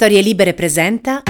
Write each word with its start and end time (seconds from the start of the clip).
Storie 0.00 0.20
Libere 0.20 0.54
presenta. 0.54 1.24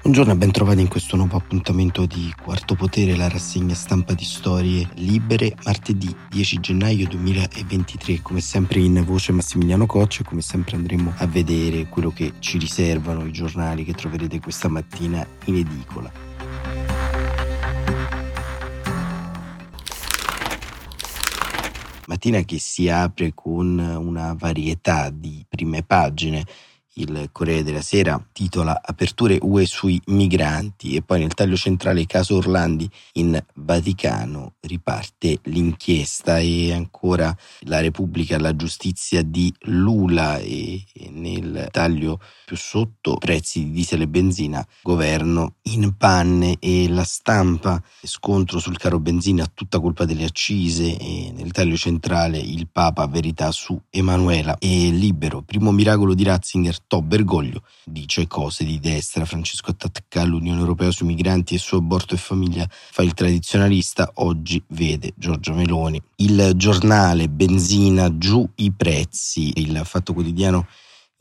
Buongiorno 0.00 0.32
e 0.34 0.36
ben 0.36 0.52
trovati 0.52 0.80
in 0.80 0.86
questo 0.86 1.16
nuovo 1.16 1.36
appuntamento 1.36 2.06
di 2.06 2.32
Quarto 2.40 2.76
Potere, 2.76 3.16
la 3.16 3.28
rassegna 3.28 3.74
stampa 3.74 4.14
di 4.14 4.22
Storie 4.22 4.88
Libere, 4.94 5.56
martedì 5.64 6.14
10 6.28 6.60
gennaio 6.60 7.08
2023. 7.08 8.20
Come 8.22 8.40
sempre 8.40 8.78
in 8.78 9.02
voce 9.04 9.32
Massimiliano 9.32 9.86
Coccia 9.86 10.22
come 10.22 10.40
sempre 10.40 10.76
andremo 10.76 11.14
a 11.16 11.26
vedere 11.26 11.88
quello 11.88 12.12
che 12.12 12.34
ci 12.38 12.58
riservano 12.58 13.26
i 13.26 13.32
giornali 13.32 13.82
che 13.82 13.94
troverete 13.94 14.38
questa 14.38 14.68
mattina 14.68 15.26
in 15.46 15.56
edicola. 15.56 16.12
Mattina 22.06 22.40
che 22.42 22.60
si 22.60 22.88
apre 22.88 23.32
con 23.34 23.80
una 23.80 24.36
varietà 24.38 25.10
di 25.10 25.44
prime 25.48 25.82
pagine 25.82 26.44
il 26.94 27.28
Corriere 27.32 27.62
della 27.62 27.82
Sera 27.82 28.22
titola 28.32 28.80
Aperture 28.82 29.38
UE 29.42 29.64
sui 29.66 30.00
migranti 30.06 30.94
e 30.96 31.02
poi 31.02 31.20
nel 31.20 31.34
taglio 31.34 31.56
centrale 31.56 32.06
caso 32.06 32.36
Orlandi 32.36 32.88
in 33.14 33.40
Vaticano 33.54 34.54
riparte 34.60 35.38
l'inchiesta 35.44 36.38
e 36.38 36.72
ancora 36.72 37.34
la 37.60 37.80
Repubblica 37.80 38.38
la 38.38 38.56
giustizia 38.56 39.22
di 39.22 39.52
Lula 39.60 40.38
e 40.38 40.84
nel 41.10 41.68
taglio 41.70 42.20
più 42.44 42.56
sotto 42.56 43.16
prezzi 43.16 43.64
di 43.64 43.70
diesel 43.70 44.02
e 44.02 44.08
benzina 44.08 44.66
governo 44.82 45.54
in 45.62 45.94
panne 45.96 46.56
e 46.58 46.88
la 46.88 47.04
stampa 47.04 47.80
scontro 48.02 48.58
sul 48.58 48.78
caro 48.78 48.98
benzina 48.98 49.46
tutta 49.52 49.78
colpa 49.80 50.04
delle 50.04 50.24
accise 50.24 50.96
e 50.96 51.32
nel 51.34 51.52
taglio 51.52 51.76
centrale 51.76 52.38
il 52.38 52.68
Papa 52.68 53.06
verità 53.06 53.52
su 53.52 53.80
Emanuela 53.90 54.56
e 54.58 54.90
libero. 54.90 55.42
Primo 55.42 55.70
miracolo 55.70 56.14
di 56.14 56.24
Ratzinger 56.24 56.80
Bergoglio 56.98 57.62
dice 57.84 58.26
cose 58.26 58.64
di 58.64 58.80
destra, 58.80 59.24
Francesco 59.24 59.70
attacca 59.70 60.24
l'Unione 60.24 60.58
Europea 60.58 60.90
sui 60.90 61.06
migranti 61.06 61.54
e 61.54 61.58
su 61.58 61.76
aborto 61.76 62.14
e 62.14 62.18
famiglia 62.18 62.66
fa 62.68 63.02
il 63.02 63.14
tradizionalista, 63.14 64.10
oggi 64.14 64.62
vede 64.68 65.12
Giorgio 65.16 65.54
Meloni. 65.54 66.02
Il 66.16 66.52
giornale 66.56 67.28
Benzina 67.28 68.18
giù 68.18 68.46
i 68.56 68.72
prezzi, 68.72 69.52
il 69.60 69.80
Fatto 69.84 70.12
Quotidiano 70.12 70.66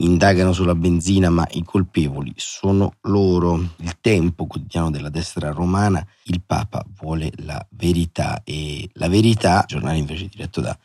indagano 0.01 0.53
sulla 0.53 0.75
benzina, 0.75 1.29
ma 1.29 1.45
i 1.51 1.63
colpevoli 1.63 2.33
sono 2.35 2.93
loro. 3.01 3.55
Il 3.77 3.97
tempo 4.01 4.45
quotidiano 4.45 4.89
della 4.89 5.09
destra 5.09 5.51
romana, 5.51 6.05
il 6.23 6.41
Papa 6.45 6.85
vuole 6.99 7.31
la 7.37 7.65
verità 7.71 8.41
e 8.43 8.89
la 8.93 9.07
verità, 9.07 9.63
giornale 9.67 9.97
invece 9.97 10.27
diretto 10.27 10.61
da 10.61 10.77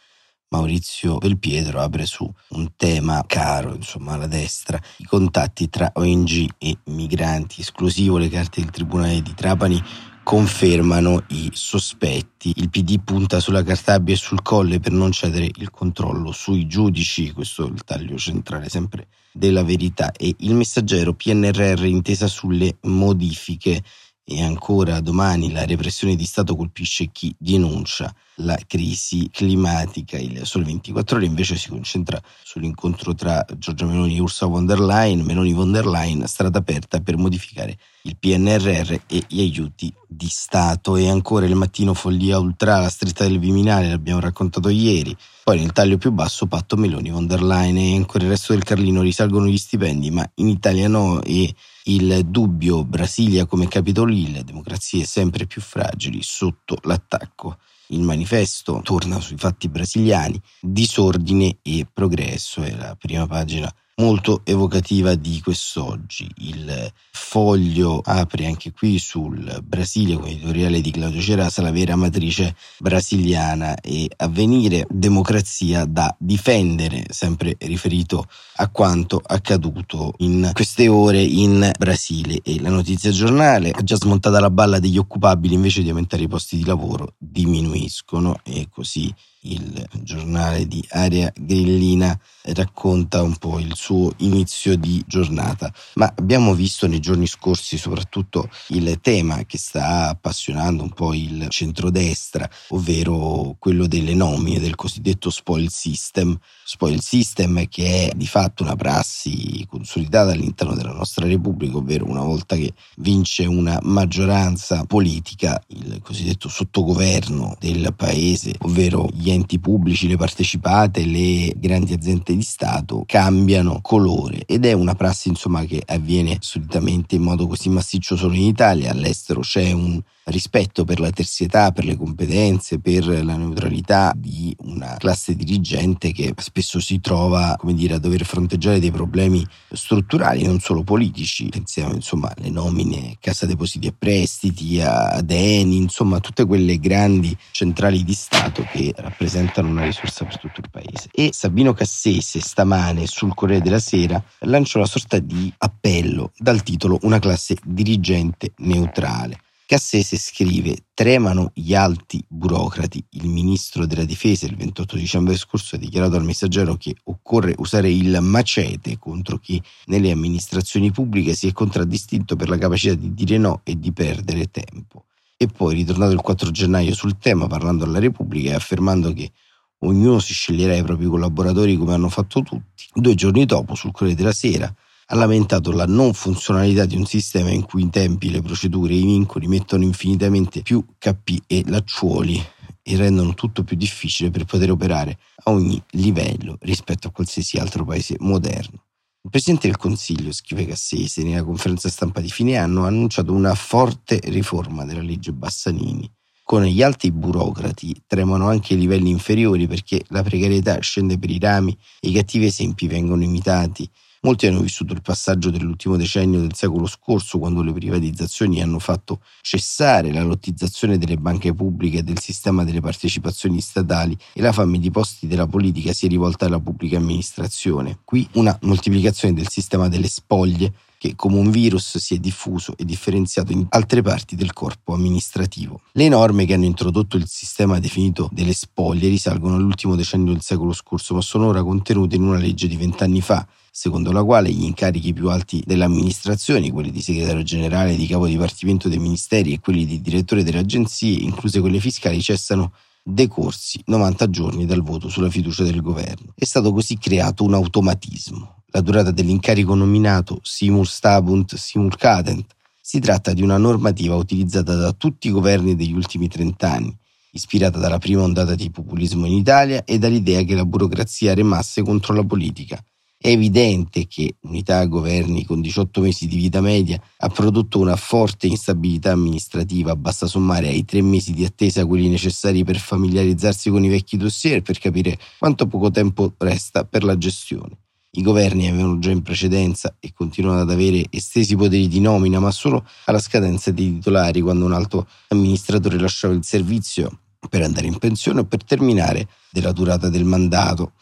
Maurizio 0.55 1.19
Belpietro 1.19 1.81
apre 1.81 2.07
su 2.07 2.33
un 2.51 2.77
tema 2.77 3.25
caro 3.27 3.75
insomma 3.75 4.13
alla 4.13 4.29
destra, 4.29 4.81
i 4.99 5.05
contatti 5.05 5.69
tra 5.69 5.91
ONG 5.95 6.49
e 6.59 6.79
migranti, 6.85 7.61
esclusivo. 7.61 8.19
Le 8.19 8.29
carte 8.29 8.61
del 8.61 8.71
Tribunale 8.71 9.21
di 9.21 9.35
Trapani 9.35 9.83
confermano 10.23 11.25
i 11.31 11.51
sospetti. 11.53 12.53
Il 12.57 12.71
PD 12.71 13.03
punta 13.03 13.41
sulla 13.41 13.65
Cartabia 13.65 14.15
e 14.15 14.17
sul 14.17 14.43
Colle 14.43 14.79
per 14.79 14.93
non 14.93 15.11
cedere 15.11 15.51
il 15.57 15.71
controllo 15.71 16.31
sui 16.31 16.69
giudici, 16.69 17.33
questo 17.33 17.67
è 17.67 17.71
il 17.71 17.83
taglio 17.83 18.17
centrale 18.17 18.69
sempre 18.69 19.09
della 19.33 19.65
verità. 19.65 20.13
E 20.13 20.37
il 20.39 20.55
messaggero 20.55 21.15
PNRR 21.15 21.85
intesa 21.85 22.29
sulle 22.29 22.77
modifiche. 22.83 23.83
E 24.27 24.43
ancora 24.43 25.01
domani 25.01 25.53
la 25.53 25.67
repressione 25.67 26.17
di 26.17 26.25
Stato 26.25 26.57
colpisce 26.57 27.11
chi 27.13 27.35
denuncia 27.37 28.15
la 28.37 28.59
crisi 28.67 29.29
climatica. 29.31 30.19
Il 30.19 30.45
Sole 30.45 30.65
24 30.65 31.17
Ore 31.17 31.27
invece 31.27 31.57
si 31.57 31.69
concentra 31.69 32.21
sull'incontro 32.43 33.15
tra 33.15 33.45
Giorgia 33.59 33.87
Meloni 33.87 34.17
e 34.17 34.21
Ursula 34.21 34.51
von 34.51 34.67
der 34.67 34.81
Leyen. 34.81 35.21
Meloni 35.21 35.53
von 35.53 35.73
der 35.73 35.87
Leyen, 35.87 36.27
strada 36.27 36.59
aperta 36.59 37.01
per 37.01 37.17
modificare 37.17 37.79
il 38.03 38.17
PNRR 38.17 38.93
e 39.07 39.25
gli 39.29 39.41
aiuti 39.41 39.93
di 40.09 40.29
Stato. 40.29 40.97
E 40.97 41.09
ancora 41.09 41.47
il 41.47 41.55
mattino 41.55 41.95
follia 41.95 42.39
ultra, 42.39 42.81
la 42.81 42.89
stretta 42.89 43.25
del 43.25 43.39
Viminale, 43.39 43.89
l'abbiamo 43.89 44.21
raccontato 44.21 44.69
ieri. 44.69 45.17
Poi 45.45 45.59
nel 45.59 45.73
taglio 45.73 45.99
più 45.99 46.11
basso 46.11 46.47
patto 46.47 46.77
Meloni 46.77 47.11
von 47.11 47.27
der 47.27 47.43
Leyen 47.43 47.77
e 47.77 47.97
ancora 47.97 48.25
il 48.25 48.31
resto 48.31 48.55
del 48.55 48.65
Carlino 48.65 49.03
risalgono 49.03 49.47
gli 49.47 49.59
stipendi, 49.59 50.11
ma 50.11 50.29
in 50.37 50.49
Italia 50.49 50.89
no 50.89 51.23
e 51.23 51.55
il 51.85 52.25
dubbio 52.27 52.83
Brasilia 52.83 53.45
come 53.45 53.69
Capitol 53.69 54.11
Hill, 54.11 54.41
democrazie 54.41 55.05
sempre 55.05 55.47
più 55.47 55.61
fragili 55.61 56.21
sotto 56.23 56.79
l'attacco. 56.85 57.59
Il 57.89 58.01
manifesto 58.01 58.81
torna 58.83 59.21
sui 59.21 59.37
fatti 59.37 59.69
brasiliani, 59.69 60.41
disordine 60.61 61.59
e 61.63 61.87
progresso 61.93 62.63
è 62.63 62.75
la 62.75 62.97
prima 62.97 63.27
pagina 63.27 63.73
molto 63.97 64.41
evocativa 64.45 65.15
di 65.15 65.41
quest'oggi. 65.41 66.29
Il 66.39 66.93
foglio 67.13 68.01
apre 68.03 68.47
anche 68.47 68.73
qui 68.73 68.99
sul 68.99 69.63
Brasile 69.63 70.15
con 70.15 70.27
editoriale 70.27 70.81
di 70.81 70.91
Claudio 70.91 71.21
Cerasa, 71.21 71.63
la 71.63 71.71
vera 71.71 71.95
matrice 71.95 72.57
brasiliana 72.79 73.77
e 73.81 74.11
avvenire 74.17 74.87
democrazia 74.89 75.85
da 75.85 76.15
difendere, 76.19 77.05
sempre 77.11 77.57
riferito 77.61 78.27
a 78.57 78.69
quanto 78.69 79.21
accaduto 79.25 80.15
in 80.19 80.51
queste 80.53 80.89
ore 80.89 81.23
in 81.23 81.71
Brasile. 81.79 82.41
E 82.43 82.61
la 82.61 82.71
notizia 82.71 83.11
giornale 83.11 83.71
ha 83.71 83.83
già 83.83 83.97
smontata 83.97 84.41
la 84.41 84.51
balla 84.51 84.81
degli 84.81 84.99
occupabili 84.99 85.55
invece 85.55 85.83
di 85.83 85.91
aumentare 85.91 86.25
i 86.25 86.29
posti 86.29 86.57
di 86.57 86.65
lavoro 86.65 87.15
diminuiscono 87.19 88.41
e 88.43 88.69
così 88.71 89.13
il 89.45 89.87
giornale 90.03 90.67
di 90.67 90.85
Aria 90.91 91.33
Grillina 91.35 92.19
racconta 92.47 93.23
un 93.23 93.37
po' 93.37 93.59
il 93.59 93.75
suo 93.75 94.13
inizio 94.19 94.77
di 94.77 95.03
giornata. 95.07 95.73
Ma 95.95 96.13
abbiamo 96.17 96.55
visto 96.55 96.87
nei 96.87 97.01
giorni 97.01 97.27
scorsi 97.27 97.79
soprattutto 97.79 98.49
il 98.69 98.99
tema 99.01 99.45
che 99.45 99.59
sta 99.59 100.09
appassionando 100.09 100.83
un 100.83 100.91
po' 100.91 101.15
il 101.15 101.47
centrodestra, 101.49 102.49
ovvero 102.69 103.57
quello 103.59 103.87
delle 103.87 104.15
nomine 104.15 104.61
del 104.61 104.75
cosiddetto 104.75 105.31
spoil 105.31 105.71
system. 105.71 106.39
Spoil 106.67 107.01
system 107.01 107.67
che 107.69 108.09
è 108.09 108.13
di 108.15 108.27
fatto 108.27 108.63
una 108.63 108.77
prassi 108.77 109.67
consolidata 109.69 110.33
all'interno 110.33 110.75
della 110.75 110.93
nostra 110.93 111.27
Repubblica, 111.27 111.77
ovvero 111.77 112.07
una 112.07 112.23
volta 112.23 112.57
che 112.57 112.73
vince 112.97 113.45
una 113.45 113.79
maggioranza 113.83 114.85
politica, 114.85 115.63
il 115.69 116.01
cosiddetto 116.03 116.49
sottogoverno 116.49 117.57
del 117.59 117.93
paese, 117.95 118.55
ovvero 118.61 119.09
gli 119.13 119.31
enti 119.35 119.59
pubblici, 119.59 120.09
le 120.09 120.17
partecipate, 120.17 121.05
le 121.05 121.53
grandi 121.57 121.93
aziende 121.93 122.35
di 122.35 122.43
Stato 122.43 123.05
cambiano 123.07 123.81
colore. 123.83 124.45
Ed 124.47 124.65
è 124.65 124.73
una 124.73 124.95
prassi 124.95 125.29
insomma 125.29 125.65
che 125.65 125.83
avviene 125.85 126.39
solitamente 126.41 127.17
in 127.17 127.23
modo 127.23 127.47
così 127.47 127.69
massiccio 127.69 128.17
solo 128.17 128.35
in 128.35 128.43
Italia, 128.43 128.91
all'estero 128.91 129.41
c'è 129.41 129.73
un 129.73 130.01
rispetto 130.27 130.85
per 130.85 131.01
la 131.01 131.11
terzietà, 131.11 131.73
per 131.73 131.85
le 131.85 131.97
competenze, 131.97 132.79
per 132.79 133.07
la 133.07 133.37
neutralità 133.37 134.13
di 134.17 134.55
una 134.61 134.97
classe 134.99 135.35
dirigente 135.35 136.13
che 136.13 136.33
spesso 136.39 136.81
si 136.81 137.01
trova, 137.01 137.57
dire, 137.65 137.95
a 137.95 137.99
dover 137.99 138.25
fronteggiare 138.25 138.79
dei 138.79 138.91
problemi 138.91 139.47
strutturali, 139.73 140.45
non 140.45 140.61
solo 140.61 140.83
politici. 140.83 141.49
Pensiamo, 141.49 141.95
insomma, 141.95 142.33
alle 142.37 142.51
nomine 142.51 143.17
Cassa 143.21 143.47
Depositi 143.47 143.89
e 143.89 143.95
Prestiti, 143.97 144.81
ad 144.81 145.31
Eni, 145.31 145.77
insomma, 145.77 146.21
tutte 146.21 146.45
quelle 146.45 146.79
grandi 146.79 147.37
centrali 147.51 148.05
di 148.05 148.15
Stato 148.15 148.67
che 148.71 148.93
rappresentano 148.97 149.69
una 149.69 149.85
risorsa 149.85 150.25
per 150.25 150.39
tutto 150.39 150.61
il 150.61 150.71
paese. 150.71 151.09
E 151.13 151.31
Sabino 151.33 151.73
Cassese 151.73 152.41
stamane 152.41 153.07
sul 153.07 153.35
Corriere 153.35 153.63
della 153.63 153.79
Sera 153.79 154.23
lancia 154.41 154.79
una 154.79 154.87
sorta 154.87 155.19
di 155.19 155.53
appello 155.59 156.33
dal 156.37 156.63
titolo 156.63 156.99
Una 157.03 157.19
classe 157.19 157.57
dirigente 157.65 158.53
neutrale. 158.59 159.39
Cassese 159.67 160.19
scrive: 160.19 160.85
Tremano 160.93 161.51
gli 161.55 161.75
alti 161.75 162.23
burocrati. 162.29 163.03
Il 163.13 163.29
ministro 163.29 163.87
della 163.87 164.05
difesa 164.05 164.45
il 164.45 164.57
28 164.57 164.97
dicembre 164.97 165.37
scorso 165.37 165.77
ha 165.77 165.79
dichiarato 165.79 166.17
al 166.17 166.25
messaggero 166.25 166.77
che 166.77 166.95
occorre 167.05 167.55
usare 167.57 167.91
il 167.91 168.19
macete 168.21 168.99
contro 168.99 169.39
chi 169.39 169.61
nelle 169.87 170.11
amministrazioni 170.11 170.91
pubbliche 170.91 171.35
si 171.35 171.49
è 171.49 171.53
contraddistinto 171.53 172.37
per 172.37 172.51
la 172.51 172.59
capacità 172.59 172.95
di 172.95 173.15
dire 173.15 173.39
no 173.39 173.63
e 173.65 173.79
di 173.79 173.91
perdere 173.93 174.51
tempo. 174.51 175.07
E 175.37 175.47
poi, 175.47 175.75
ritornato 175.75 176.13
il 176.13 176.21
4 176.21 176.51
gennaio 176.51 176.95
sul 176.95 177.17
tema, 177.17 177.47
parlando 177.47 177.85
alla 177.85 177.99
Repubblica 177.99 178.51
e 178.51 178.55
affermando 178.55 179.15
che 179.15 179.33
ognuno 179.81 180.19
si 180.19 180.35
sceglierà 180.35 180.77
i 180.77 180.83
propri 180.83 181.07
collaboratori 181.07 181.77
come 181.77 181.95
hanno 181.95 182.11
fatto 182.11 182.43
tutti, 182.43 182.85
due 182.93 183.15
giorni 183.15 183.47
dopo, 183.47 183.75
sul 183.75 183.93
Corriere 183.93 184.17
della 184.17 184.33
Sera, 184.33 184.73
ha 185.07 185.15
lamentato 185.17 185.71
la 185.73 185.87
non 185.87 186.15
funzionalità 186.15 186.87
di 186.87 186.97
un 186.97 187.05
sistema 187.05 187.51
in 187.51 187.65
cui 187.65 187.83
i 187.83 187.91
tempi, 187.91 188.31
le 188.31 188.41
procedure 188.41 188.95
e 188.95 188.99
i 188.99 189.05
vincoli 189.05 189.47
mettono 189.47 189.85
infinitamente 189.85 190.63
più 190.63 190.85
capì 190.99 191.43
e 191.47 191.63
lacciuoli 191.67 192.43
e 192.83 192.97
rendono 192.97 193.35
tutto 193.35 193.65
più 193.65 193.77
difficile 193.77 194.31
per 194.31 194.45
poter 194.45 194.71
operare 194.71 195.19
a 195.45 195.51
ogni 195.51 195.83
livello 195.91 196.57
rispetto 196.61 197.09
a 197.09 197.11
qualsiasi 197.11 197.59
altro 197.59 197.85
paese 197.85 198.17
moderno. 198.21 198.83
Il 199.23 199.31
Presidente 199.31 199.69
del 199.69 199.79
Consiglio, 199.79 200.33
scrive 200.33 200.67
Cassese, 200.67 201.23
nella 201.23 201.43
conferenza 201.43 201.89
stampa 201.89 202.21
di 202.21 202.29
fine 202.29 202.57
anno 202.57 202.85
ha 202.85 202.89
annunciato 202.89 203.33
una 203.33 203.55
forte 203.55 204.21
riforma 204.25 204.85
della 204.85 205.01
legge 205.01 205.33
Bassanini. 205.33 206.11
Con 206.43 206.63
gli 206.65 206.83
alti 206.83 207.11
burocrati 207.11 208.03
tremano 208.07 208.49
anche 208.49 208.75
i 208.75 208.79
livelli 208.79 209.09
inferiori 209.09 209.67
perché 209.67 210.05
la 210.09 210.23
precarietà 210.23 210.79
scende 210.81 211.19
per 211.19 211.31
i 211.31 211.39
rami 211.39 211.75
e 212.01 212.11
i 212.11 212.13
cattivi 212.13 212.45
esempi 212.45 212.87
vengono 212.87 213.23
imitati 213.23 213.91
Molti 214.25 214.47
hanno 214.47 214.61
vissuto 214.61 214.95
il 214.95 215.03
passaggio 215.03 215.51
dell'ultimo 215.51 215.97
decennio 215.97 216.41
del 216.41 216.55
secolo 216.55 216.87
scorso, 216.87 217.39
quando 217.39 217.61
le 217.61 217.75
privatizzazioni 217.75 218.63
hanno 218.63 218.79
fatto 218.79 219.21
cessare 219.43 220.15
la 220.15 220.23
lottizzazione 220.23 220.97
delle 220.97 221.19
banche 221.19 221.53
pubbliche 221.53 221.99
e 221.99 222.03
del 222.03 222.19
sistema 222.19 222.65
delle 222.65 222.81
partecipazioni 222.81 223.61
statali 223.61 224.17
e 224.33 224.41
la 224.41 224.53
fame 224.53 224.79
di 224.79 224.91
posti 224.91 225.27
della 225.27 225.47
politica 225.47 225.93
si 225.93 226.07
è 226.07 226.09
rivolta 226.09 226.47
alla 226.47 226.59
pubblica 226.59 226.97
amministrazione. 226.97 227.99
Qui 228.03 228.27
una 228.33 228.59
moltiplicazione 228.63 229.35
del 229.35 229.51
sistema 229.51 229.89
delle 229.89 230.09
spoglie 230.09 230.73
che 230.97 231.15
come 231.17 231.37
un 231.37 231.51
virus 231.51 231.99
si 231.99 232.15
è 232.15 232.19
diffuso 232.19 232.75
e 232.79 232.87
differenziato 232.87 233.53
in 233.53 233.67
altre 233.69 234.01
parti 234.01 234.37
del 234.37 234.55
corpo 234.55 234.95
amministrativo. 234.95 235.83
Le 235.93 236.09
norme 236.09 236.47
che 236.47 236.55
hanno 236.55 236.65
introdotto 236.65 237.19
il 237.19 237.27
sistema 237.27 237.79
definito 237.79 238.31
delle 238.33 238.55
spoglie 238.55 239.09
risalgono 239.09 239.57
all'ultimo 239.57 239.97
decennio 239.97 240.33
del 240.33 240.41
secolo 240.41 240.73
scorso, 240.73 241.13
ma 241.13 241.21
sono 241.21 241.49
ora 241.49 241.63
contenute 241.63 242.17
in 242.17 242.23
una 242.23 242.39
legge 242.39 242.69
di 242.69 242.77
vent'anni 242.77 243.21
fa, 243.21 243.47
secondo 243.77 244.13
la 244.13 244.23
quale 244.23 244.53
gli 244.53 244.63
incarichi 244.63 245.13
più 245.13 245.29
alti 245.31 245.61
delle 245.67 245.83
amministrazioni, 245.83 246.71
quelli 246.71 246.93
di 246.93 247.03
segretario 247.03 247.43
generale, 247.43 247.97
di 247.97 248.07
capo 248.07 248.29
dipartimento 248.29 248.89
dei 248.89 249.01
ministeri 249.01 249.53
e 249.53 249.59
quelli 249.59 249.85
di 249.85 250.01
direttore 250.01 250.45
delle 250.45 250.61
agenzie, 250.61 251.19
incluse 251.19 251.59
quelle 251.59 251.81
fiscali, 251.81 252.23
cessano 252.23 252.73
decorsi 253.03 253.83
90 253.87 254.31
giorni 254.31 254.65
dal 254.65 254.83
voto 254.83 255.09
sulla 255.09 255.29
fiducia 255.29 255.65
del 255.65 255.83
governo. 255.83 256.33
È 256.37 256.45
stato 256.45 256.73
così 256.73 256.97
creato 256.99 257.43
un 257.43 257.55
automatismo 257.55 258.63
la 258.75 258.81
durata 258.81 259.11
dell'incarico 259.13 259.75
nominato 259.75 260.39
simul 260.43 260.87
stabunt 260.87 261.55
simul 261.55 261.97
cadent. 261.97 262.45
Si 262.81 262.99
tratta 263.01 263.33
di 263.33 263.43
una 263.43 263.57
normativa 263.57 264.15
utilizzata 264.15 264.75
da 264.75 264.93
tutti 264.93 265.29
i 265.29 265.31
governi 265.31 265.75
degli 265.75 265.93
ultimi 265.93 266.29
trent'anni, 266.29 266.97
ispirata 267.31 267.79
dalla 267.79 267.99
prima 267.99 268.23
ondata 268.23 268.55
di 268.55 268.71
populismo 268.71 269.27
in 269.27 269.35
Italia 269.35 269.85
e 269.85 269.99
dall'idea 269.99 270.43
che 270.43 270.55
la 270.55 270.65
burocrazia 270.65 271.35
remasse 271.35 271.83
contro 271.83 272.15
la 272.15 272.25
politica. 272.25 272.85
È 273.25 273.31
evidente 273.31 274.07
che 274.07 274.35
unità 274.41 274.81
a 274.81 274.85
governi 274.85 275.47
con 275.47 275.63
18 275.63 276.03
mesi 276.03 276.27
di 276.27 276.37
vita 276.37 276.61
media 276.61 277.01
ha 277.17 277.29
prodotto 277.29 277.79
una 277.79 277.97
forte 277.97 278.47
instabilità 278.49 279.13
amministrativa, 279.13 279.97
basta 279.97 280.27
sommare 280.27 280.69
ai 280.69 280.85
tre 280.85 281.01
mesi 281.01 281.33
di 281.33 281.43
attesa 281.43 281.87
quelli 281.87 282.09
necessari 282.09 282.65
per 282.65 282.77
familiarizzarsi 282.77 283.71
con 283.71 283.83
i 283.83 283.89
vecchi 283.89 284.19
dossier 284.19 284.61
per 284.61 284.79
capire 284.79 285.19
quanto 285.39 285.67
poco 285.67 285.91
tempo 285.91 286.35
resta 286.37 286.85
per 286.85 287.03
la 287.03 287.17
gestione. 287.17 287.79
I 288.11 288.21
governi 288.21 288.69
avevano 288.69 288.99
già 288.99 289.11
in 289.11 289.23
precedenza 289.23 289.97
e 290.01 290.13
continuano 290.13 290.61
ad 290.61 290.71
avere 290.71 291.07
estesi 291.09 291.57
poteri 291.57 291.89
di 291.89 292.01
nomina, 292.01 292.41
ma 292.41 292.51
solo 292.51 292.87
alla 293.07 293.21
scadenza 293.21 293.71
dei 293.71 293.95
titolari 293.95 294.43
quando 294.43 294.67
un 294.67 294.75
alto 294.75 295.07
amministratore 295.29 295.99
lasciava 295.99 296.35
il 296.35 296.45
servizio 296.45 297.21
per 297.49 297.63
andare 297.63 297.87
in 297.87 297.97
pensione 297.97 298.41
o 298.41 298.45
per 298.45 298.65
terminare 298.65 299.29
della 299.51 299.73
durata 299.73 300.11
del 300.11 300.25
mandato. 300.25 300.93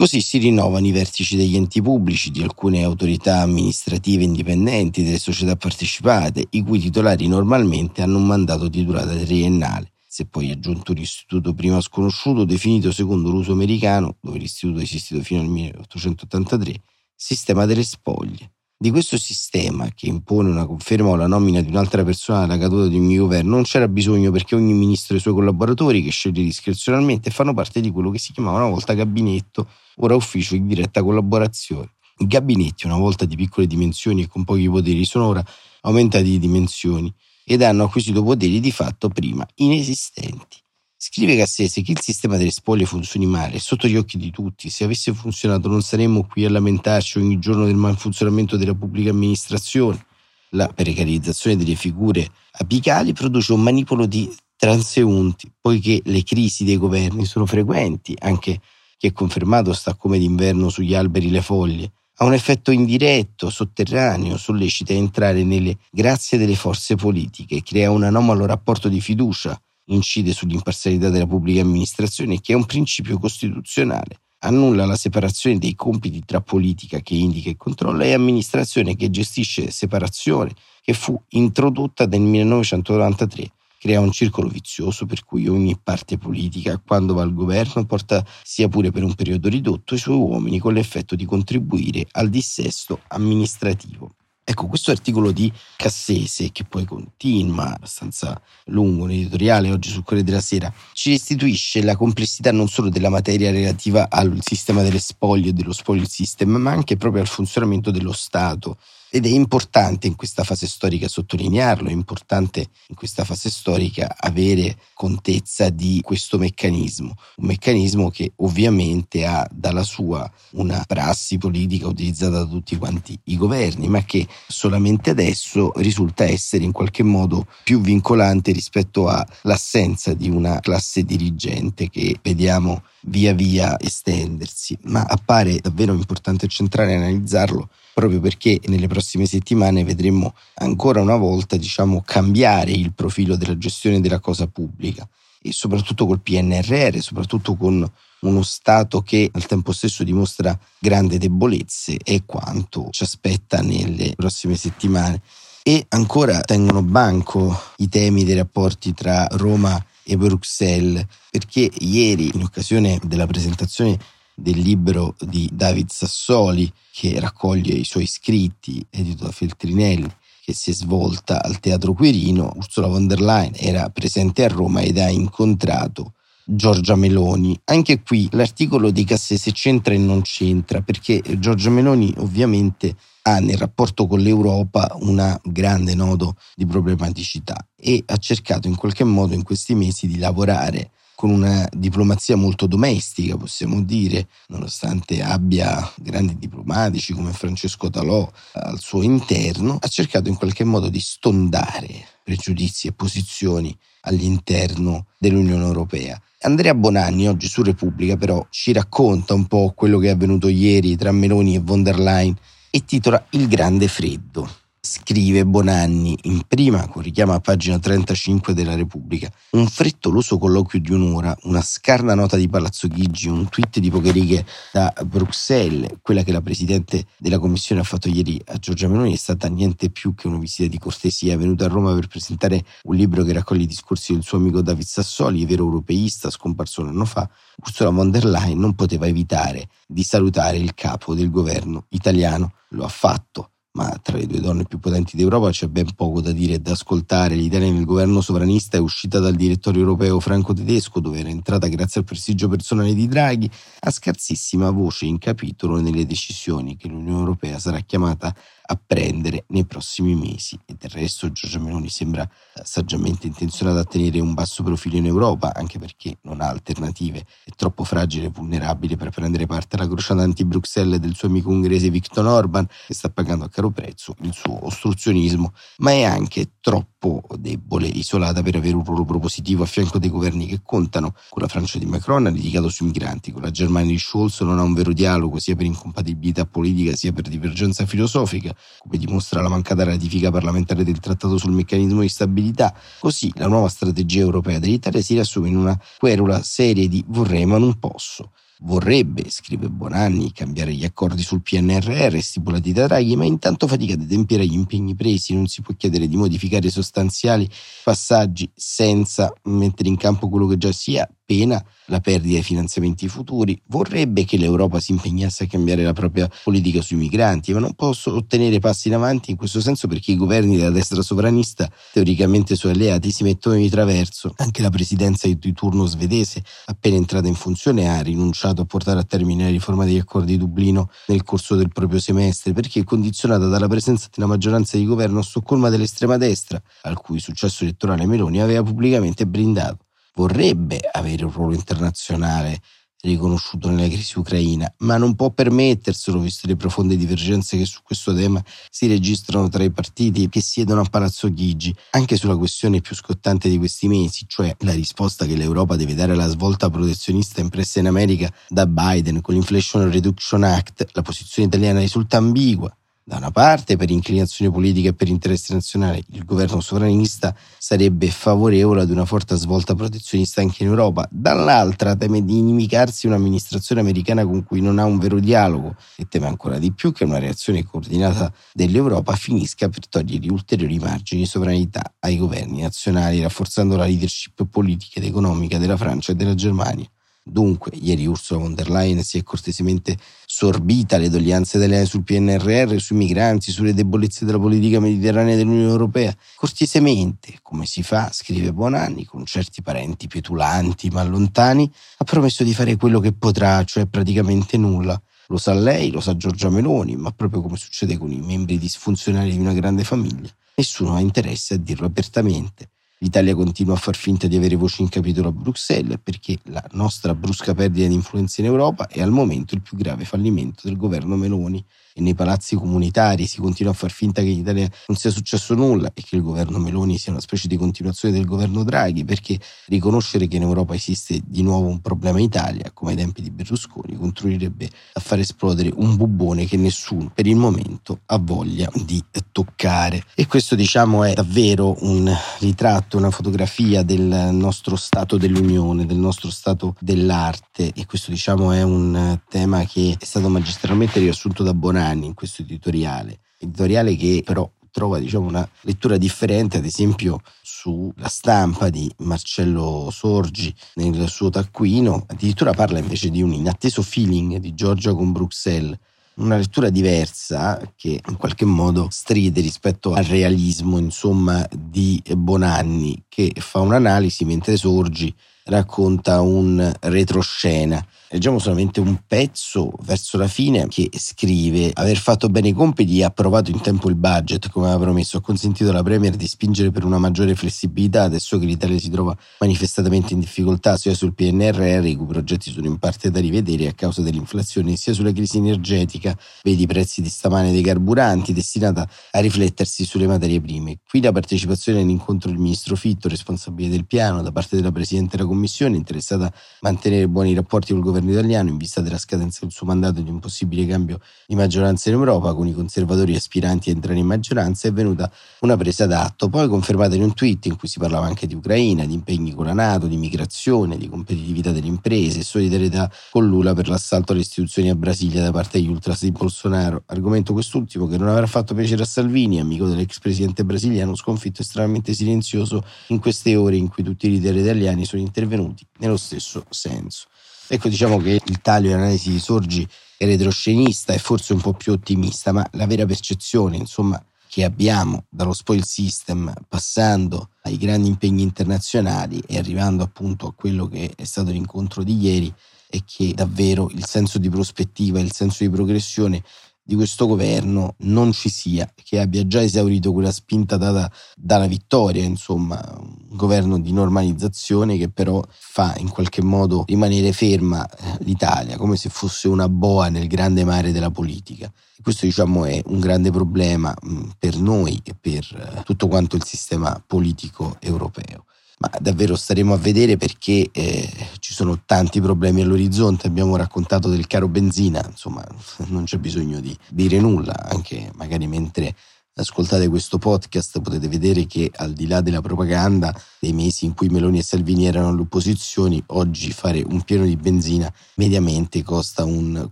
Così 0.00 0.20
si 0.20 0.38
rinnovano 0.38 0.86
i 0.86 0.92
vertici 0.92 1.36
degli 1.36 1.56
enti 1.56 1.82
pubblici, 1.82 2.30
di 2.30 2.40
alcune 2.40 2.84
autorità 2.84 3.40
amministrative 3.40 4.22
indipendenti, 4.22 5.02
delle 5.02 5.18
società 5.18 5.56
partecipate, 5.56 6.46
i 6.50 6.62
cui 6.62 6.78
titolari 6.78 7.26
normalmente 7.26 8.02
hanno 8.02 8.18
un 8.18 8.26
mandato 8.26 8.68
di 8.68 8.84
durata 8.84 9.16
triennale 9.16 9.90
è 10.22 10.26
poi 10.26 10.50
aggiunto 10.50 10.92
un 10.92 10.98
istituto 10.98 11.54
prima 11.54 11.80
sconosciuto 11.80 12.44
definito 12.44 12.92
secondo 12.92 13.30
l'uso 13.30 13.52
americano, 13.52 14.16
dove 14.20 14.38
l'istituto 14.38 14.80
è 14.80 14.82
esistito 14.82 15.22
fino 15.22 15.40
al 15.40 15.48
1883, 15.48 16.82
sistema 17.14 17.66
delle 17.66 17.84
spoglie. 17.84 18.52
Di 18.80 18.92
questo 18.92 19.18
sistema, 19.18 19.90
che 19.92 20.06
impone 20.06 20.50
una 20.50 20.64
conferma 20.64 21.08
o 21.08 21.16
la 21.16 21.26
nomina 21.26 21.60
di 21.60 21.68
un'altra 21.68 22.04
persona 22.04 22.44
alla 22.44 22.56
caduta 22.56 22.86
di 22.86 23.00
mio 23.00 23.22
governo, 23.22 23.56
non 23.56 23.64
c'era 23.64 23.88
bisogno 23.88 24.30
perché 24.30 24.54
ogni 24.54 24.72
ministro 24.72 25.14
e 25.14 25.18
i 25.18 25.20
suoi 25.20 25.34
collaboratori, 25.34 26.00
che 26.00 26.12
sceglie 26.12 26.44
discrezionalmente, 26.44 27.32
fanno 27.32 27.52
parte 27.52 27.80
di 27.80 27.90
quello 27.90 28.10
che 28.10 28.20
si 28.20 28.32
chiamava 28.32 28.58
una 28.58 28.68
volta 28.68 28.94
gabinetto, 28.94 29.66
ora 29.96 30.14
ufficio 30.14 30.54
in 30.54 30.68
diretta 30.68 31.02
collaborazione. 31.02 31.94
I 32.18 32.28
gabinetti, 32.28 32.86
una 32.86 32.98
volta 32.98 33.24
di 33.24 33.34
piccole 33.34 33.66
dimensioni 33.66 34.22
e 34.22 34.28
con 34.28 34.44
pochi 34.44 34.68
poteri, 34.68 35.04
sono 35.04 35.26
ora 35.26 35.44
aumentati 35.80 36.30
di 36.30 36.38
dimensioni 36.38 37.12
ed 37.44 37.62
hanno 37.62 37.82
acquisito 37.82 38.22
poteri 38.22 38.60
di 38.60 38.70
fatto 38.70 39.08
prima 39.08 39.44
inesistenti. 39.56 40.58
Scrive 41.00 41.36
Cassese 41.36 41.80
che 41.82 41.92
il 41.92 42.00
sistema 42.00 42.36
delle 42.36 42.50
spoglie 42.50 42.84
funzioni 42.84 43.24
male, 43.24 43.54
è 43.54 43.58
sotto 43.58 43.86
gli 43.86 43.96
occhi 43.96 44.18
di 44.18 44.32
tutti. 44.32 44.68
Se 44.68 44.82
avesse 44.82 45.14
funzionato 45.14 45.68
non 45.68 45.80
saremmo 45.80 46.26
qui 46.26 46.44
a 46.44 46.50
lamentarci 46.50 47.18
ogni 47.18 47.38
giorno 47.38 47.66
del 47.66 47.76
malfunzionamento 47.76 48.56
della 48.56 48.74
pubblica 48.74 49.10
amministrazione. 49.10 50.04
La 50.50 50.66
precarizzazione 50.66 51.56
delle 51.56 51.76
figure 51.76 52.28
apicali 52.50 53.12
produce 53.12 53.52
un 53.52 53.62
manipolo 53.62 54.06
di 54.06 54.28
transeunti, 54.56 55.52
poiché 55.60 56.00
le 56.02 56.24
crisi 56.24 56.64
dei 56.64 56.76
governi 56.76 57.26
sono 57.26 57.46
frequenti, 57.46 58.16
anche 58.18 58.60
chi 58.96 59.06
è 59.06 59.12
confermato 59.12 59.72
sta 59.74 59.94
come 59.94 60.18
d'inverno 60.18 60.68
sugli 60.68 60.94
alberi 60.94 61.30
le 61.30 61.42
foglie, 61.42 61.92
ha 62.16 62.24
un 62.24 62.32
effetto 62.32 62.72
indiretto, 62.72 63.50
sotterraneo, 63.50 64.36
sollecita 64.36 64.92
a 64.92 64.96
entrare 64.96 65.44
nelle 65.44 65.76
grazie 65.92 66.38
delle 66.38 66.56
forze 66.56 66.96
politiche, 66.96 67.62
crea 67.62 67.92
un 67.92 68.02
anomalo 68.02 68.46
rapporto 68.46 68.88
di 68.88 69.00
fiducia, 69.00 69.56
incide 69.88 70.32
sull'imparzialità 70.32 71.08
della 71.08 71.26
pubblica 71.26 71.60
amministrazione 71.60 72.40
che 72.40 72.52
è 72.52 72.56
un 72.56 72.66
principio 72.66 73.18
costituzionale, 73.18 74.20
annulla 74.40 74.86
la 74.86 74.96
separazione 74.96 75.58
dei 75.58 75.74
compiti 75.74 76.22
tra 76.24 76.40
politica 76.40 77.00
che 77.00 77.14
indica 77.14 77.50
e 77.50 77.56
controlla 77.56 78.04
e 78.04 78.12
amministrazione 78.12 78.96
che 78.96 79.10
gestisce 79.10 79.70
separazione 79.70 80.54
che 80.82 80.92
fu 80.92 81.20
introdotta 81.30 82.06
nel 82.06 82.20
1993 82.20 83.52
crea 83.78 84.00
un 84.00 84.10
circolo 84.10 84.48
vizioso 84.48 85.06
per 85.06 85.24
cui 85.24 85.46
ogni 85.46 85.78
parte 85.80 86.18
politica, 86.18 86.82
quando 86.84 87.14
va 87.14 87.22
al 87.22 87.32
governo, 87.32 87.86
porta, 87.86 88.24
sia 88.42 88.68
pure 88.68 88.90
per 88.90 89.04
un 89.04 89.14
periodo 89.14 89.48
ridotto, 89.48 89.94
i 89.94 89.98
suoi 89.98 90.16
uomini 90.16 90.58
con 90.58 90.74
l'effetto 90.74 91.14
di 91.14 91.24
contribuire 91.24 92.04
al 92.12 92.28
dissesto 92.28 93.00
amministrativo. 93.08 94.14
Ecco, 94.50 94.66
questo 94.66 94.92
articolo 94.92 95.30
di 95.30 95.52
Cassese, 95.76 96.50
che 96.52 96.64
poi 96.64 96.86
continua, 96.86 97.74
abbastanza 97.74 98.40
lungo, 98.68 99.04
un 99.04 99.10
editoriale 99.10 99.70
oggi 99.70 99.90
sul 99.90 100.04
Corriere 100.04 100.26
della 100.26 100.40
Sera, 100.40 100.72
ci 100.94 101.10
restituisce 101.10 101.82
la 101.82 101.96
complessità 101.96 102.50
non 102.50 102.66
solo 102.66 102.88
della 102.88 103.10
materia 103.10 103.50
relativa 103.50 104.08
al 104.08 104.38
sistema 104.40 104.80
delle 104.80 105.00
spoglie 105.00 105.50
e 105.50 105.52
dello 105.52 105.74
spoil 105.74 106.08
system, 106.08 106.52
ma 106.52 106.70
anche 106.70 106.96
proprio 106.96 107.20
al 107.20 107.28
funzionamento 107.28 107.90
dello 107.90 108.12
Stato 108.12 108.78
ed 109.10 109.26
è 109.26 109.28
importante 109.28 110.06
in 110.06 110.16
questa 110.16 110.44
fase 110.44 110.66
storica 110.66 111.08
sottolinearlo, 111.08 111.88
è 111.88 111.92
importante 111.92 112.68
in 112.88 112.94
questa 112.94 113.24
fase 113.24 113.50
storica 113.50 114.16
avere 114.18 114.76
contezza 114.94 115.70
di 115.70 116.00
questo 116.04 116.38
meccanismo, 116.38 117.14
un 117.36 117.46
meccanismo 117.46 118.10
che 118.10 118.32
ovviamente 118.36 119.24
ha 119.24 119.48
dalla 119.50 119.82
sua 119.82 120.30
una 120.52 120.84
prassi 120.86 121.38
politica 121.38 121.86
utilizzata 121.86 122.38
da 122.38 122.46
tutti 122.46 122.76
quanti 122.76 123.18
i 123.24 123.36
governi, 123.36 123.88
ma 123.88 124.02
che 124.04 124.26
solamente 124.46 125.10
adesso 125.10 125.72
risulta 125.76 126.24
essere 126.24 126.64
in 126.64 126.72
qualche 126.72 127.02
modo 127.02 127.46
più 127.64 127.80
vincolante 127.80 128.52
rispetto 128.52 129.08
all'assenza 129.08 130.12
di 130.14 130.28
una 130.28 130.60
classe 130.60 131.04
dirigente 131.04 131.88
che 131.88 132.18
vediamo 132.22 132.82
via 133.02 133.32
via 133.32 133.78
estendersi, 133.78 134.76
ma 134.82 135.02
appare 135.02 135.58
davvero 135.60 135.92
importante 135.92 136.46
e 136.46 136.48
centrale 136.48 136.94
analizzarlo 136.94 137.68
proprio 137.98 138.20
perché 138.20 138.60
nelle 138.66 138.86
prossime 138.86 139.26
settimane 139.26 139.82
vedremo 139.82 140.32
ancora 140.58 141.00
una 141.00 141.16
volta 141.16 141.56
diciamo, 141.56 142.00
cambiare 142.06 142.70
il 142.70 142.92
profilo 142.92 143.34
della 143.34 143.58
gestione 143.58 144.00
della 144.00 144.20
cosa 144.20 144.46
pubblica 144.46 145.08
e 145.42 145.52
soprattutto 145.52 146.06
col 146.06 146.20
PNRR, 146.20 147.00
soprattutto 147.00 147.56
con 147.56 147.84
uno 148.20 148.42
Stato 148.42 149.00
che 149.00 149.28
al 149.32 149.46
tempo 149.46 149.72
stesso 149.72 150.04
dimostra 150.04 150.56
grandi 150.78 151.18
debolezze 151.18 151.96
e 152.04 152.22
quanto 152.24 152.86
ci 152.90 153.02
aspetta 153.02 153.62
nelle 153.62 154.12
prossime 154.14 154.54
settimane. 154.54 155.20
E 155.64 155.84
ancora 155.88 156.40
tengono 156.42 156.82
banco 156.82 157.60
i 157.78 157.88
temi 157.88 158.22
dei 158.22 158.36
rapporti 158.36 158.94
tra 158.94 159.26
Roma 159.32 159.84
e 160.04 160.16
Bruxelles, 160.16 161.04
perché 161.30 161.68
ieri, 161.80 162.30
in 162.32 162.42
occasione 162.44 163.00
della 163.02 163.26
presentazione 163.26 163.98
del 164.38 164.58
libro 164.58 165.16
di 165.20 165.50
David 165.52 165.90
Sassoli 165.90 166.72
che 166.92 167.18
raccoglie 167.18 167.74
i 167.74 167.84
suoi 167.84 168.06
scritti, 168.06 168.84
edito 168.88 169.24
da 169.24 169.32
Feltrinelli, 169.32 170.08
che 170.44 170.54
si 170.54 170.70
è 170.70 170.72
svolta 170.72 171.42
al 171.42 171.60
Teatro 171.60 171.92
Quirino, 171.92 172.52
Ursula 172.56 172.86
von 172.86 173.06
der 173.06 173.20
Leyen 173.20 173.52
era 173.56 173.90
presente 173.90 174.44
a 174.44 174.48
Roma 174.48 174.80
ed 174.80 174.98
ha 174.98 175.08
incontrato 175.08 176.14
Giorgia 176.44 176.94
Meloni. 176.94 177.58
Anche 177.64 178.00
qui 178.02 178.28
l'articolo 178.32 178.90
di 178.90 179.04
Cassese 179.04 179.52
c'entra 179.52 179.92
e 179.92 179.98
non 179.98 180.22
c'entra, 180.22 180.80
perché 180.80 181.20
Giorgia 181.38 181.68
Meloni 181.68 182.14
ovviamente 182.18 182.96
ha 183.22 183.40
nel 183.40 183.58
rapporto 183.58 184.06
con 184.06 184.20
l'Europa 184.20 184.96
un 185.00 185.38
grande 185.42 185.94
nodo 185.94 186.36
di 186.54 186.64
problematicità 186.64 187.66
e 187.76 188.02
ha 188.06 188.16
cercato 188.16 188.68
in 188.68 188.76
qualche 188.76 189.04
modo 189.04 189.34
in 189.34 189.42
questi 189.42 189.74
mesi 189.74 190.06
di 190.06 190.16
lavorare 190.16 190.92
con 191.18 191.30
una 191.30 191.68
diplomazia 191.72 192.36
molto 192.36 192.68
domestica, 192.68 193.36
possiamo 193.36 193.82
dire, 193.82 194.28
nonostante 194.50 195.20
abbia 195.20 195.92
grandi 195.96 196.38
diplomatici 196.38 197.12
come 197.12 197.32
Francesco 197.32 197.90
Talò 197.90 198.30
al 198.52 198.78
suo 198.78 199.02
interno, 199.02 199.78
ha 199.80 199.88
cercato 199.88 200.28
in 200.28 200.36
qualche 200.36 200.62
modo 200.62 200.88
di 200.88 201.00
stondare 201.00 202.06
pregiudizi 202.22 202.86
e 202.86 202.92
posizioni 202.92 203.76
all'interno 204.02 205.06
dell'Unione 205.18 205.64
Europea. 205.64 206.22
Andrea 206.42 206.74
Bonanni 206.74 207.26
oggi 207.26 207.48
su 207.48 207.64
Repubblica 207.64 208.16
però 208.16 208.46
ci 208.50 208.72
racconta 208.72 209.34
un 209.34 209.46
po' 209.46 209.72
quello 209.74 209.98
che 209.98 210.06
è 210.06 210.12
avvenuto 210.12 210.46
ieri 210.46 210.96
tra 210.96 211.10
Meloni 211.10 211.56
e 211.56 211.60
von 211.60 211.82
der 211.82 211.98
Leyen 211.98 212.36
e 212.70 212.84
titola 212.84 213.26
Il 213.30 213.48
grande 213.48 213.88
freddo 213.88 214.48
scrive 214.88 215.44
Bonanni 215.44 216.16
in 216.22 216.40
prima, 216.48 216.88
con 216.88 217.02
richiamo 217.02 217.34
a 217.34 217.40
pagina 217.40 217.78
35 217.78 218.54
della 218.54 218.74
Repubblica, 218.74 219.30
un 219.50 219.66
frettoloso 219.66 220.38
colloquio 220.38 220.80
di 220.80 220.92
un'ora, 220.92 221.36
una 221.42 221.60
scarna 221.60 222.14
nota 222.14 222.38
di 222.38 222.48
Palazzo 222.48 222.88
Chigi, 222.88 223.28
un 223.28 223.50
tweet 223.50 223.80
di 223.80 223.90
poche 223.90 224.12
righe 224.12 224.46
da 224.72 224.90
Bruxelles, 225.04 225.98
quella 226.00 226.22
che 226.22 226.32
la 226.32 226.40
Presidente 226.40 227.04
della 227.18 227.38
Commissione 227.38 227.82
ha 227.82 227.84
fatto 227.84 228.08
ieri 228.08 228.40
a 228.46 228.56
Giorgia 228.56 228.88
Meloni 228.88 229.12
è 229.12 229.16
stata 229.16 229.46
niente 229.48 229.90
più 229.90 230.14
che 230.14 230.26
una 230.26 230.38
visita 230.38 230.66
di 230.66 230.78
cortesia, 230.78 231.36
venuta 231.36 231.66
a 231.66 231.68
Roma 231.68 231.92
per 231.92 232.06
presentare 232.06 232.64
un 232.84 232.94
libro 232.94 233.24
che 233.24 233.34
raccoglie 233.34 233.64
i 233.64 233.66
discorsi 233.66 234.14
del 234.14 234.22
suo 234.22 234.38
amico 234.38 234.62
David 234.62 234.86
Sassoli, 234.86 235.44
vero 235.44 235.64
europeista, 235.64 236.30
scomparso 236.30 236.80
un 236.80 236.88
anno 236.88 237.04
fa. 237.04 237.28
Ursula 237.56 237.90
von 237.90 238.10
der 238.10 238.24
Leyen 238.24 238.58
non 238.58 238.74
poteva 238.74 239.06
evitare 239.06 239.68
di 239.86 240.02
salutare 240.02 240.56
il 240.56 240.72
capo 240.72 241.14
del 241.14 241.30
governo 241.30 241.84
italiano. 241.90 242.54
Lo 242.70 242.84
ha 242.84 242.88
fatto 242.88 243.50
ma 243.78 243.96
tra 244.02 244.16
le 244.16 244.26
due 244.26 244.40
donne 244.40 244.64
più 244.64 244.80
potenti 244.80 245.16
d'Europa 245.16 245.50
c'è 245.50 245.68
ben 245.68 245.94
poco 245.94 246.20
da 246.20 246.32
dire 246.32 246.54
e 246.54 246.58
da 246.58 246.72
ascoltare. 246.72 247.36
L'Italia 247.36 247.70
nel 247.70 247.84
governo 247.84 248.20
sovranista 248.20 248.76
è 248.76 248.80
uscita 248.80 249.20
dal 249.20 249.36
direttorio 249.36 249.82
europeo 249.82 250.18
franco-tedesco, 250.18 250.98
dove 250.98 251.20
era 251.20 251.28
entrata 251.28 251.68
grazie 251.68 252.00
al 252.00 252.06
prestigio 252.06 252.48
personale 252.48 252.92
di 252.92 253.06
Draghi, 253.06 253.48
a 253.80 253.90
scarsissima 253.92 254.70
voce 254.70 255.04
in 255.04 255.18
capitolo 255.18 255.80
nelle 255.80 256.04
decisioni 256.06 256.76
che 256.76 256.88
l'Unione 256.88 257.20
Europea 257.20 257.60
sarà 257.60 257.78
chiamata 257.78 258.26
a 258.26 258.34
prendere 258.76 259.44
nei 259.48 259.64
prossimi 259.64 260.14
mesi. 260.14 260.58
E 260.66 260.74
del 260.78 260.90
resto 260.90 261.30
Giorgia 261.30 261.58
Meloni 261.58 261.88
sembra 261.88 262.22
eh, 262.22 262.62
saggiamente 262.64 263.26
intenzionata 263.26 263.80
a 263.80 263.84
tenere 263.84 264.20
un 264.20 264.34
basso 264.34 264.62
profilo 264.62 264.96
in 264.96 265.06
Europa 265.06 265.54
anche 265.54 265.78
perché 265.78 266.18
non 266.22 266.40
ha 266.40 266.48
alternative, 266.48 267.24
è 267.44 267.50
troppo 267.56 267.84
fragile 267.84 268.26
e 268.26 268.30
vulnerabile 268.30 268.96
per 268.96 269.10
prendere 269.10 269.46
parte 269.46 269.76
alla 269.76 269.86
crociata 269.86 270.22
anti-Bruxelles 270.22 270.98
del 270.98 271.14
suo 271.14 271.28
amico 271.28 271.50
ungherese 271.50 271.90
Viktor 271.90 272.26
Orban 272.26 272.66
che 272.86 272.94
sta 272.94 273.08
pagando 273.08 273.44
a 273.44 273.48
caro 273.48 273.70
prezzo 273.70 274.14
il 274.22 274.32
suo 274.32 274.66
ostruzionismo, 274.66 275.52
ma 275.78 275.92
è 275.92 276.02
anche 276.02 276.54
troppo 276.60 276.97
debole 277.38 277.86
e 277.86 277.98
isolata 277.98 278.42
per 278.42 278.56
avere 278.56 278.74
un 278.74 278.84
ruolo 278.84 279.04
propositivo 279.04 279.62
a 279.62 279.66
fianco 279.66 279.98
dei 279.98 280.10
governi 280.10 280.46
che 280.46 280.60
contano. 280.64 281.14
Con 281.28 281.42
la 281.42 281.48
Francia 281.48 281.78
di 281.78 281.86
Macron 281.86 282.26
ha 282.26 282.30
litigato 282.30 282.68
sui 282.68 282.86
migranti, 282.86 283.30
con 283.30 283.42
la 283.42 283.50
Germania 283.50 283.92
di 283.92 283.98
Scholz 283.98 284.40
non 284.40 284.58
ha 284.58 284.62
un 284.62 284.74
vero 284.74 284.92
dialogo 284.92 285.38
sia 285.38 285.54
per 285.54 285.66
incompatibilità 285.66 286.44
politica 286.44 286.96
sia 286.96 287.12
per 287.12 287.28
divergenza 287.28 287.86
filosofica 287.86 288.54
come 288.78 288.98
dimostra 288.98 289.40
la 289.40 289.48
mancata 289.48 289.84
ratifica 289.84 290.30
parlamentare 290.30 290.82
del 290.82 290.98
Trattato 290.98 291.38
sul 291.38 291.52
meccanismo 291.52 292.00
di 292.00 292.08
stabilità. 292.08 292.74
Così 292.98 293.30
la 293.36 293.46
nuova 293.46 293.68
strategia 293.68 294.20
europea 294.20 294.58
dell'Italia 294.58 295.00
si 295.00 295.14
riassume 295.14 295.48
in 295.48 295.56
una 295.56 295.80
querula 295.98 296.42
serie 296.42 296.88
di 296.88 297.04
vorrei 297.06 297.46
ma 297.46 297.58
non 297.58 297.78
posso. 297.78 298.32
Vorrebbe, 298.60 299.30
scrive 299.30 299.68
Bonanni, 299.68 300.32
cambiare 300.32 300.74
gli 300.74 300.84
accordi 300.84 301.22
sul 301.22 301.42
PNRR 301.42 302.18
stipulati 302.18 302.72
da 302.72 302.86
Draghi, 302.88 303.14
ma 303.14 303.24
intanto 303.24 303.68
fatica 303.68 303.94
ad 303.94 304.00
adempiere 304.00 304.42
agli 304.42 304.54
impegni 304.54 304.96
presi, 304.96 305.32
non 305.32 305.46
si 305.46 305.62
può 305.62 305.74
chiedere 305.76 306.08
di 306.08 306.16
modificare 306.16 306.68
sostanziali 306.68 307.48
passaggi 307.84 308.50
senza 308.54 309.32
mettere 309.44 309.88
in 309.88 309.96
campo 309.96 310.28
quello 310.28 310.48
che 310.48 310.58
già 310.58 310.72
sia 310.72 311.08
pena 311.28 311.62
la 311.88 312.00
perdita 312.00 312.34
dei 312.34 312.42
finanziamenti 312.42 313.06
futuri, 313.06 313.60
vorrebbe 313.66 314.24
che 314.24 314.38
l'Europa 314.38 314.80
si 314.80 314.92
impegnasse 314.92 315.44
a 315.44 315.46
cambiare 315.46 315.82
la 315.82 315.92
propria 315.92 316.26
politica 316.42 316.80
sui 316.80 316.96
migranti, 316.96 317.52
ma 317.52 317.60
non 317.60 317.74
posso 317.74 318.14
ottenere 318.14 318.58
passi 318.60 318.88
in 318.88 318.94
avanti 318.94 319.30
in 319.30 319.36
questo 319.36 319.60
senso 319.60 319.88
perché 319.88 320.12
i 320.12 320.16
governi 320.16 320.56
della 320.56 320.70
destra 320.70 321.02
sovranista, 321.02 321.70
teoricamente 321.92 322.56
suoi 322.56 322.72
alleati, 322.72 323.10
si 323.10 323.24
mettono 323.24 323.56
di 323.56 323.68
traverso. 323.68 324.32
Anche 324.36 324.62
la 324.62 324.70
presidenza 324.70 325.28
di 325.28 325.52
turno 325.52 325.84
svedese, 325.84 326.42
appena 326.66 326.96
entrata 326.96 327.28
in 327.28 327.34
funzione, 327.34 327.90
ha 327.90 328.00
rinunciato 328.00 328.62
a 328.62 328.64
portare 328.64 329.00
a 329.00 329.04
termine 329.04 329.44
la 329.44 329.50
riforma 329.50 329.84
degli 329.84 329.98
accordi 329.98 330.32
di 330.32 330.38
Dublino 330.38 330.88
nel 331.08 331.24
corso 331.24 331.56
del 331.56 331.68
proprio 331.68 332.00
semestre 332.00 332.54
perché 332.54 332.80
è 332.80 332.84
condizionata 332.84 333.48
dalla 333.48 333.68
presenza 333.68 334.06
di 334.10 334.18
una 334.20 334.28
maggioranza 334.28 334.78
di 334.78 334.86
governo 334.86 335.18
a 335.18 335.22
Stoccolma 335.22 335.68
dell'estrema 335.68 336.16
destra, 336.16 336.60
al 336.82 336.98
cui 336.98 337.20
successo 337.20 337.64
elettorale 337.64 338.06
Meloni 338.06 338.40
aveva 338.40 338.62
pubblicamente 338.62 339.26
brindato 339.26 339.87
vorrebbe 340.18 340.80
avere 340.92 341.24
un 341.24 341.30
ruolo 341.30 341.54
internazionale 341.54 342.60
riconosciuto 343.00 343.70
nella 343.70 343.86
crisi 343.86 344.18
ucraina, 344.18 344.74
ma 344.78 344.96
non 344.96 345.14
può 345.14 345.30
permetterselo 345.30 346.18
visto 346.18 346.48
le 346.48 346.56
profonde 346.56 346.96
divergenze 346.96 347.56
che 347.56 347.64
su 347.64 347.78
questo 347.84 348.12
tema 348.12 348.42
si 348.68 348.88
registrano 348.88 349.48
tra 349.48 349.62
i 349.62 349.70
partiti 349.70 350.28
che 350.28 350.40
siedono 350.40 350.80
a 350.80 350.84
Palazzo 350.84 351.32
Chigi, 351.32 351.72
anche 351.90 352.16
sulla 352.16 352.36
questione 352.36 352.80
più 352.80 352.96
scottante 352.96 353.48
di 353.48 353.58
questi 353.58 353.86
mesi, 353.86 354.24
cioè 354.26 354.56
la 354.62 354.72
risposta 354.72 355.24
che 355.24 355.36
l'Europa 355.36 355.76
deve 355.76 355.94
dare 355.94 356.10
alla 356.10 356.26
svolta 356.26 356.68
protezionista 356.68 357.40
impressa 357.40 357.78
in 357.78 357.86
America 357.86 358.28
da 358.48 358.66
Biden 358.66 359.20
con 359.20 359.34
l'Inflation 359.34 359.88
Reduction 359.88 360.42
Act, 360.42 360.88
la 360.94 361.02
posizione 361.02 361.46
italiana 361.46 361.78
risulta 361.78 362.16
ambigua. 362.16 362.76
Da 363.08 363.16
una 363.16 363.30
parte, 363.30 363.78
per 363.78 363.88
inclinazione 363.88 364.50
politica 364.50 364.90
e 364.90 364.92
per 364.92 365.08
interesse 365.08 365.54
nazionale, 365.54 366.04
il 366.10 366.26
governo 366.26 366.60
sovranista 366.60 367.34
sarebbe 367.56 368.10
favorevole 368.10 368.82
ad 368.82 368.90
una 368.90 369.06
forte 369.06 369.34
svolta 369.36 369.74
protezionista 369.74 370.42
anche 370.42 370.62
in 370.62 370.68
Europa, 370.68 371.08
dall'altra 371.10 371.96
teme 371.96 372.22
di 372.22 372.36
inimicarsi 372.36 373.06
un'amministrazione 373.06 373.80
americana 373.80 374.26
con 374.26 374.44
cui 374.44 374.60
non 374.60 374.78
ha 374.78 374.84
un 374.84 374.98
vero 374.98 375.20
dialogo 375.20 375.74
e 375.96 376.06
teme 376.06 376.26
ancora 376.26 376.58
di 376.58 376.70
più 376.70 376.92
che 376.92 377.04
una 377.04 377.18
reazione 377.18 377.64
coordinata 377.64 378.30
dell'Europa 378.52 379.16
finisca 379.16 379.70
per 379.70 379.88
togliere 379.88 380.30
ulteriori 380.30 380.78
margini 380.78 381.22
di 381.22 381.26
sovranità 381.26 381.94
ai 382.00 382.18
governi 382.18 382.60
nazionali, 382.60 383.22
rafforzando 383.22 383.74
la 383.74 383.86
leadership 383.86 384.44
politica 384.50 385.00
ed 385.00 385.06
economica 385.06 385.56
della 385.56 385.78
Francia 385.78 386.12
e 386.12 386.14
della 386.14 386.34
Germania. 386.34 386.86
Dunque, 387.30 387.72
ieri 387.74 388.06
Ursula 388.06 388.40
von 388.40 388.54
der 388.54 388.70
Leyen 388.70 389.02
si 389.02 389.18
è 389.18 389.22
cortesemente 389.22 389.96
sorbita 390.24 390.96
le 390.96 391.10
doglianze 391.10 391.58
italiane 391.58 391.84
sul 391.84 392.02
PNRR, 392.02 392.78
sui 392.78 392.96
migranti, 392.96 393.52
sulle 393.52 393.74
debolezze 393.74 394.24
della 394.24 394.38
politica 394.38 394.80
mediterranea 394.80 395.36
dell'Unione 395.36 395.70
Europea. 395.70 396.14
Cortesemente, 396.36 397.38
come 397.42 397.66
si 397.66 397.82
fa, 397.82 398.10
scrive 398.12 398.52
Bonanni, 398.52 399.04
con 399.04 399.26
certi 399.26 399.62
parenti 399.62 400.06
petulanti 400.06 400.88
ma 400.88 401.02
lontani, 401.04 401.70
ha 401.98 402.04
promesso 402.04 402.44
di 402.44 402.54
fare 402.54 402.76
quello 402.76 403.00
che 403.00 403.12
potrà, 403.12 403.62
cioè 403.64 403.86
praticamente 403.86 404.56
nulla. 404.56 405.00
Lo 405.26 405.36
sa 405.36 405.52
lei, 405.52 405.90
lo 405.90 406.00
sa 406.00 406.16
Giorgia 406.16 406.48
Meloni, 406.48 406.96
ma 406.96 407.10
proprio 407.10 407.42
come 407.42 407.58
succede 407.58 407.98
con 407.98 408.10
i 408.10 408.20
membri 408.20 408.58
disfunzionali 408.58 409.32
di 409.32 409.38
una 409.38 409.52
grande 409.52 409.84
famiglia, 409.84 410.30
nessuno 410.54 410.94
ha 410.94 411.00
interesse 411.00 411.54
a 411.54 411.58
dirlo 411.58 411.86
apertamente. 411.86 412.70
L'Italia 413.00 413.32
continua 413.36 413.74
a 413.74 413.78
far 413.78 413.94
finta 413.94 414.26
di 414.26 414.34
avere 414.34 414.56
voce 414.56 414.82
in 414.82 414.88
capitolo 414.88 415.28
a 415.28 415.32
Bruxelles 415.32 416.00
perché 416.02 416.36
la 416.46 416.64
nostra 416.72 417.14
brusca 417.14 417.54
perdita 417.54 417.86
di 417.86 417.94
influenza 417.94 418.40
in 418.40 418.48
Europa 418.48 418.88
è 418.88 419.00
al 419.00 419.12
momento 419.12 419.54
il 419.54 419.62
più 419.62 419.76
grave 419.76 420.04
fallimento 420.04 420.62
del 420.64 420.76
governo 420.76 421.14
Meloni 421.14 421.64
e 421.98 422.00
nei 422.00 422.14
palazzi 422.14 422.54
comunitari 422.54 423.26
si 423.26 423.40
continua 423.40 423.72
a 423.72 423.74
far 423.74 423.90
finta 423.90 424.22
che 424.22 424.28
in 424.28 424.38
Italia 424.38 424.70
non 424.86 424.96
sia 424.96 425.10
successo 425.10 425.54
nulla 425.54 425.90
e 425.92 426.02
che 426.02 426.14
il 426.14 426.22
governo 426.22 426.58
Meloni 426.58 426.96
sia 426.96 427.10
una 427.10 427.20
specie 427.20 427.48
di 427.48 427.56
continuazione 427.56 428.14
del 428.14 428.24
governo 428.24 428.62
Draghi, 428.62 429.04
perché 429.04 429.38
riconoscere 429.66 430.28
che 430.28 430.36
in 430.36 430.42
Europa 430.42 430.74
esiste 430.74 431.20
di 431.24 431.42
nuovo 431.42 431.66
un 431.66 431.80
problema 431.80 432.20
Italia, 432.20 432.70
come 432.72 432.92
ai 432.92 432.96
tempi 432.96 433.20
di 433.20 433.30
Berlusconi, 433.30 433.96
contribuirebbe 433.96 434.70
a 434.92 435.00
far 435.00 435.18
esplodere 435.18 435.72
un 435.74 435.96
bubbone 435.96 436.46
che 436.46 436.56
nessuno 436.56 437.10
per 437.12 437.26
il 437.26 437.36
momento 437.36 438.00
ha 438.06 438.18
voglia 438.18 438.70
di 438.74 439.02
toccare. 439.32 440.04
E 440.14 440.28
questo 440.28 440.54
diciamo 440.54 441.02
è 441.02 441.14
davvero 441.14 441.76
un 441.80 442.14
ritratto, 442.38 442.96
una 442.96 443.10
fotografia 443.10 443.82
del 443.82 444.28
nostro 444.32 444.76
stato 444.76 445.16
dell'Unione, 445.16 445.84
del 445.84 445.96
nostro 445.96 446.30
stato 446.30 446.76
dell'arte 446.78 447.72
e 447.74 447.86
questo 447.86 448.12
diciamo 448.12 448.52
è 448.52 448.62
un 448.62 449.18
tema 449.28 449.64
che 449.64 449.96
è 449.98 450.04
stato 450.04 450.28
magistralmente 450.28 451.00
riassunto 451.00 451.42
da 451.42 451.54
Bonanni 451.54 451.87
anni 451.88 452.06
in 452.06 452.14
questo 452.14 452.42
editoriale, 452.42 453.20
editoriale 453.38 453.96
che 453.96 454.22
però 454.24 454.48
trova 454.70 454.98
diciamo, 454.98 455.26
una 455.26 455.48
lettura 455.62 455.96
differente, 455.96 456.58
ad 456.58 456.64
esempio 456.64 457.20
sulla 457.42 458.08
stampa 458.08 458.68
di 458.68 458.90
Marcello 458.98 459.88
Sorgi 459.90 460.54
nel 460.74 461.08
suo 461.08 461.30
taccuino, 461.30 462.04
addirittura 462.06 462.52
parla 462.52 462.78
invece 462.78 463.10
di 463.10 463.22
un 463.22 463.32
inatteso 463.32 463.82
feeling 463.82 464.36
di 464.36 464.54
Giorgia 464.54 464.94
con 464.94 465.10
Bruxelles, 465.10 465.76
una 466.18 466.36
lettura 466.36 466.68
diversa 466.70 467.60
che 467.76 468.00
in 468.08 468.16
qualche 468.16 468.44
modo 468.44 468.88
stride 468.90 469.40
rispetto 469.40 469.94
al 469.94 470.04
realismo 470.04 470.78
insomma 470.78 471.46
di 471.52 472.02
Bonanni 472.16 473.04
che 473.08 473.32
fa 473.36 473.60
un'analisi 473.60 474.24
mentre 474.24 474.56
Sorgi 474.56 475.14
racconta 475.44 476.20
un 476.20 476.72
retroscena 476.80 477.84
Leggiamo 478.10 478.38
solamente 478.38 478.80
un 478.80 479.00
pezzo 479.06 479.70
verso 479.82 480.16
la 480.16 480.28
fine 480.28 480.66
che 480.66 480.88
scrive 480.96 481.70
aver 481.74 481.98
fatto 481.98 482.30
bene 482.30 482.48
i 482.48 482.52
compiti 482.54 483.00
e 483.00 483.04
approvato 483.04 483.50
in 483.50 483.60
tempo 483.60 483.90
il 483.90 483.96
budget 483.96 484.48
come 484.48 484.64
aveva 484.64 484.84
promesso, 484.84 485.18
ha 485.18 485.20
consentito 485.20 485.68
alla 485.68 485.82
Premier 485.82 486.16
di 486.16 486.26
spingere 486.26 486.70
per 486.70 486.84
una 486.84 486.96
maggiore 486.96 487.34
flessibilità 487.34 488.04
adesso 488.04 488.38
che 488.38 488.46
l'Italia 488.46 488.78
si 488.78 488.88
trova 488.88 489.14
manifestamente 489.40 490.14
in 490.14 490.20
difficoltà 490.20 490.78
sia 490.78 490.94
sul 490.94 491.12
PNRR, 491.12 491.84
i 491.84 491.96
cui 491.96 492.06
progetti 492.06 492.50
sono 492.50 492.66
in 492.66 492.78
parte 492.78 493.10
da 493.10 493.20
rivedere 493.20 493.68
a 493.68 493.74
causa 493.74 494.00
dell'inflazione, 494.00 494.74
sia 494.76 494.94
sulla 494.94 495.12
crisi 495.12 495.36
energetica, 495.36 496.16
vedi 496.42 496.62
i 496.62 496.66
prezzi 496.66 497.02
di 497.02 497.10
stamane 497.10 497.52
dei 497.52 497.62
carburanti, 497.62 498.32
destinata 498.32 498.88
a 499.10 499.20
riflettersi 499.20 499.84
sulle 499.84 500.06
materie 500.06 500.40
prime. 500.40 500.78
Qui 500.88 501.02
la 501.02 501.12
partecipazione 501.12 501.82
all'incontro 501.82 502.30
del 502.30 502.38
ministro 502.38 502.74
Fitto, 502.74 503.06
responsabile 503.06 503.68
del 503.68 503.84
piano, 503.84 504.22
da 504.22 504.32
parte 504.32 504.56
della 504.56 504.72
Presidente 504.72 505.18
della 505.18 505.28
Commissione, 505.28 505.76
interessata 505.76 506.24
a 506.24 506.32
mantenere 506.62 507.06
buoni 507.06 507.34
rapporti 507.34 507.74
col 507.74 507.82
governo 507.82 507.96
governo 507.98 508.10
italiano 508.10 508.48
in 508.48 508.56
vista 508.56 508.80
della 508.80 508.98
scadenza 508.98 509.40
del 509.42 509.52
suo 509.52 509.66
mandato 509.66 510.00
di 510.00 510.10
un 510.10 510.20
possibile 510.20 510.66
cambio 510.66 511.00
di 511.26 511.34
maggioranza 511.34 511.88
in 511.88 511.96
Europa 511.96 512.34
con 512.34 512.46
i 512.46 512.52
conservatori 512.52 513.14
aspiranti 513.14 513.70
a 513.70 513.72
entrare 513.72 513.98
in 513.98 514.06
maggioranza 514.06 514.68
è 514.68 514.72
venuta 514.72 515.10
una 515.40 515.56
presa 515.56 515.86
d'atto, 515.86 516.28
poi 516.28 516.48
confermata 516.48 516.94
in 516.94 517.02
un 517.02 517.14
tweet 517.14 517.46
in 517.46 517.56
cui 517.56 517.68
si 517.68 517.78
parlava 517.78 518.06
anche 518.06 518.26
di 518.26 518.34
Ucraina, 518.34 518.84
di 518.84 518.94
impegni 518.94 519.34
con 519.34 519.46
la 519.46 519.52
Nato, 519.52 519.86
di 519.86 519.96
migrazione, 519.96 520.76
di 520.76 520.88
competitività 520.88 521.50
delle 521.50 521.66
imprese 521.66 522.20
e 522.20 522.24
solidarietà 522.24 522.90
con 523.10 523.26
Lula 523.26 523.54
per 523.54 523.68
l'assalto 523.68 524.12
alle 524.12 524.20
istituzioni 524.20 524.70
a 524.70 524.74
Brasilia 524.74 525.22
da 525.22 525.32
parte 525.32 525.58
degli 525.58 525.68
ultras 525.68 526.02
di 526.02 526.10
Bolsonaro, 526.10 526.82
argomento 526.86 527.32
quest'ultimo 527.32 527.86
che 527.86 527.98
non 527.98 528.08
avrà 528.08 528.26
fatto 528.26 528.54
piacere 528.54 528.82
a 528.82 528.86
Salvini, 528.86 529.40
amico 529.40 529.66
dell'ex 529.66 529.98
presidente 529.98 530.44
brasiliano, 530.44 530.94
sconfitto 530.94 531.42
estremamente 531.42 531.92
silenzioso 531.92 532.62
in 532.88 533.00
queste 533.00 533.34
ore 533.36 533.56
in 533.56 533.68
cui 533.68 533.82
tutti 533.82 534.06
i 534.06 534.10
leader 534.10 534.36
italiani 534.36 534.84
sono 534.84 535.02
intervenuti 535.02 535.66
nello 535.78 535.96
stesso 535.96 536.44
senso. 536.50 537.06
Ecco, 537.50 537.68
diciamo 537.68 537.98
che 537.98 538.20
il 538.22 538.40
taglio 538.42 538.68
e 538.68 538.72
l'analisi 538.72 539.10
di 539.10 539.18
Sorgi 539.18 539.66
è 539.96 540.04
retroscenista 540.04 540.92
e 540.92 540.98
forse 540.98 541.32
un 541.32 541.40
po' 541.40 541.54
più 541.54 541.72
ottimista, 541.72 542.30
ma 542.30 542.46
la 542.52 542.66
vera 542.66 542.84
percezione, 542.84 543.56
insomma, 543.56 544.02
che 544.28 544.44
abbiamo 544.44 545.04
dallo 545.08 545.32
spoil 545.32 545.64
system 545.64 546.32
passando 546.46 547.30
ai 547.42 547.56
grandi 547.56 547.88
impegni 547.88 548.22
internazionali 548.22 549.22
e 549.26 549.38
arrivando 549.38 549.82
appunto 549.82 550.26
a 550.26 550.34
quello 550.34 550.68
che 550.68 550.92
è 550.94 551.04
stato 551.04 551.30
l'incontro 551.30 551.82
di 551.82 551.98
ieri 551.98 552.32
è 552.68 552.80
che 552.84 553.14
davvero 553.14 553.70
il 553.70 553.86
senso 553.86 554.18
di 554.18 554.28
prospettiva, 554.28 555.00
il 555.00 555.12
senso 555.12 555.42
di 555.42 555.48
progressione 555.48 556.22
di 556.68 556.74
questo 556.74 557.06
governo 557.06 557.76
non 557.78 558.12
ci 558.12 558.28
sia, 558.28 558.70
che 558.74 559.00
abbia 559.00 559.26
già 559.26 559.42
esaurito 559.42 559.90
quella 559.90 560.12
spinta 560.12 560.58
data 560.58 560.92
dalla 561.16 561.46
vittoria, 561.46 562.04
insomma, 562.04 562.62
un 562.78 563.16
governo 563.16 563.58
di 563.58 563.72
normalizzazione 563.72 564.76
che 564.76 564.90
però 564.90 565.24
fa 565.30 565.74
in 565.78 565.88
qualche 565.88 566.22
modo 566.22 566.64
rimanere 566.66 567.14
ferma 567.14 567.66
eh, 567.66 567.96
l'Italia, 568.00 568.58
come 568.58 568.76
se 568.76 568.90
fosse 568.90 569.28
una 569.28 569.48
boa 569.48 569.88
nel 569.88 570.08
grande 570.08 570.44
mare 570.44 570.70
della 570.70 570.90
politica. 570.90 571.50
Questo 571.80 572.04
diciamo 572.04 572.44
è 572.44 572.60
un 572.66 572.80
grande 572.80 573.10
problema 573.10 573.74
per 574.18 574.36
noi 574.36 574.78
e 574.84 574.94
per 574.94 575.24
eh, 575.24 575.62
tutto 575.62 575.88
quanto 575.88 576.16
il 576.16 576.24
sistema 576.24 576.82
politico 576.86 577.56
europeo 577.60 578.26
ma 578.58 578.70
davvero 578.80 579.16
staremo 579.16 579.54
a 579.54 579.58
vedere 579.58 579.96
perché 579.96 580.48
eh, 580.52 580.90
ci 581.20 581.32
sono 581.32 581.60
tanti 581.64 582.00
problemi 582.00 582.42
all'orizzonte. 582.42 583.06
Abbiamo 583.06 583.36
raccontato 583.36 583.88
del 583.88 584.06
caro 584.06 584.28
benzina, 584.28 584.84
insomma, 584.88 585.24
non 585.68 585.84
c'è 585.84 585.98
bisogno 585.98 586.40
di 586.40 586.56
dire 586.68 586.98
nulla, 587.00 587.34
anche 587.48 587.90
magari 587.94 588.26
mentre 588.26 588.74
ascoltate 589.20 589.68
questo 589.68 589.98
podcast 589.98 590.60
potete 590.60 590.88
vedere 590.88 591.26
che 591.26 591.50
al 591.56 591.72
di 591.72 591.86
là 591.86 592.00
della 592.00 592.20
propaganda 592.20 592.94
dei 593.18 593.32
mesi 593.32 593.64
in 593.64 593.74
cui 593.74 593.88
Meloni 593.88 594.18
e 594.18 594.22
Salvini 594.22 594.66
erano 594.66 594.88
all'opposizione, 594.88 595.82
oggi 595.86 596.32
fare 596.32 596.64
un 596.66 596.82
pieno 596.82 597.04
di 597.04 597.16
benzina 597.16 597.72
mediamente 597.96 598.62
costa 598.62 599.04
un 599.04 599.50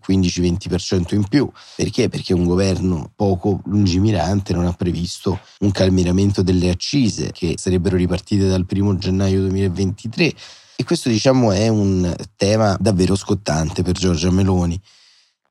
15-20% 0.07 1.15
in 1.15 1.27
più. 1.29 1.51
Perché? 1.75 2.09
Perché 2.09 2.33
un 2.33 2.45
governo 2.45 3.11
poco 3.15 3.61
lungimirante 3.65 4.53
non 4.53 4.67
ha 4.67 4.73
previsto 4.73 5.39
un 5.61 5.71
calmieramento 5.71 6.43
delle 6.43 6.71
accise 6.71 7.33
che 7.33 7.55
sarebbero 7.57 7.97
ripartite 7.97 8.49
dal 8.49 8.67
1 8.69 8.99
gennaio 8.99 9.41
2023. 9.41 10.33
E 10.79 10.85
questo 10.85 11.09
diciamo 11.09 11.53
è 11.53 11.69
un 11.69 12.15
tema 12.37 12.77
davvero 12.79 13.17
scottante 13.17 13.83
per 13.83 13.95
Giorgia 13.95 14.31
Meloni 14.31 14.81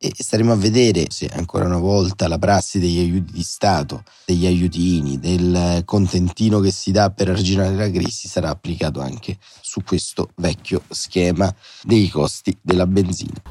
e 0.07 0.23
staremo 0.23 0.51
a 0.51 0.55
vedere 0.55 1.07
se 1.09 1.29
ancora 1.33 1.65
una 1.65 1.77
volta 1.77 2.27
la 2.27 2.37
prassi 2.37 2.79
degli 2.79 2.99
aiuti 2.99 3.33
di 3.33 3.43
Stato, 3.43 4.03
degli 4.25 4.45
aiutini, 4.45 5.19
del 5.19 5.83
contentino 5.85 6.59
che 6.59 6.71
si 6.71 6.91
dà 6.91 7.11
per 7.11 7.29
arginare 7.29 7.75
la 7.75 7.89
crisi 7.89 8.27
sarà 8.27 8.49
applicato 8.49 9.01
anche 9.01 9.37
su 9.61 9.83
questo 9.83 10.29
vecchio 10.35 10.83
schema 10.89 11.53
dei 11.83 12.09
costi 12.09 12.57
della 12.61 12.87
benzina. 12.87 13.41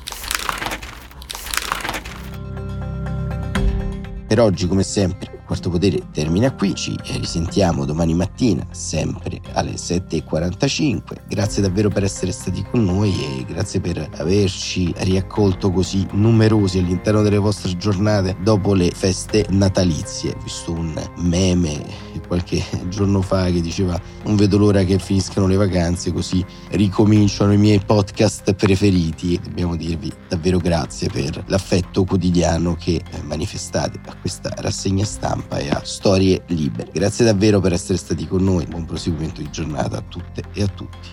Per 4.26 4.40
oggi, 4.40 4.66
come 4.66 4.82
sempre, 4.82 5.33
Quarto 5.46 5.68
Potere 5.68 6.00
termina 6.10 6.52
qui, 6.52 6.74
ci 6.74 6.96
risentiamo 7.18 7.84
domani 7.84 8.14
mattina, 8.14 8.66
sempre 8.70 9.40
alle 9.52 9.72
7.45. 9.72 11.00
Grazie 11.28 11.60
davvero 11.60 11.90
per 11.90 12.02
essere 12.02 12.32
stati 12.32 12.64
con 12.70 12.82
noi 12.82 13.12
e 13.12 13.44
grazie 13.44 13.80
per 13.80 14.08
averci 14.16 14.92
riaccolto 14.98 15.70
così 15.70 16.06
numerosi 16.12 16.78
all'interno 16.78 17.20
delle 17.20 17.38
vostre 17.38 17.76
giornate 17.76 18.36
dopo 18.42 18.72
le 18.72 18.90
feste 18.90 19.44
natalizie. 19.50 20.32
Ho 20.32 20.42
visto 20.42 20.72
un 20.72 20.94
meme 21.18 22.12
qualche 22.26 22.64
giorno 22.88 23.20
fa 23.20 23.44
che 23.50 23.60
diceva 23.60 24.00
non 24.24 24.36
vedo 24.36 24.56
l'ora 24.56 24.82
che 24.84 24.98
finiscano 24.98 25.46
le 25.46 25.56
vacanze 25.56 26.12
così 26.12 26.44
ricominciano 26.70 27.52
i 27.52 27.58
miei 27.58 27.80
podcast 27.84 28.54
preferiti. 28.54 29.38
Dobbiamo 29.42 29.76
dirvi 29.76 30.10
davvero 30.28 30.58
grazie 30.58 31.08
per 31.10 31.44
l'affetto 31.46 32.04
quotidiano 32.04 32.76
che 32.76 33.02
manifestate 33.22 34.00
a 34.06 34.16
questa 34.16 34.52
rassegna 34.56 35.04
stampa 35.04 35.33
stampa 35.34 35.58
e 35.58 35.68
a 35.68 35.82
storie 35.84 36.44
libere. 36.48 36.90
Grazie 36.92 37.24
davvero 37.24 37.58
per 37.60 37.72
essere 37.72 37.98
stati 37.98 38.26
con 38.26 38.44
noi, 38.44 38.66
buon 38.66 38.84
proseguimento 38.84 39.40
di 39.40 39.50
giornata 39.50 39.98
a 39.98 40.02
tutte 40.02 40.44
e 40.52 40.62
a 40.62 40.68
tutti. 40.68 41.08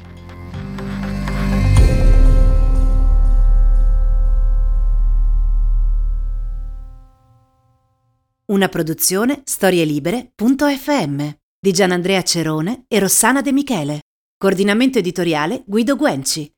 Una 8.45 8.67
produzione 8.67 9.41
storielibere.fm 9.45 11.29
di 11.57 11.71
Gianandrea 11.71 12.21
Cerone 12.21 12.83
e 12.87 12.99
Rossana 12.99 13.41
De 13.41 13.51
Michele. 13.53 14.01
Coordinamento 14.37 14.97
editoriale 14.97 15.63
Guido 15.65 15.95
Guenci. 15.95 16.51